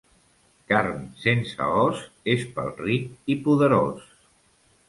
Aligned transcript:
Carn 0.71 1.03
sense 1.25 1.69
os 1.83 2.01
és 2.35 2.49
pel 2.57 2.75
ric 2.81 3.33
i 3.35 3.37
poderós. 3.47 4.13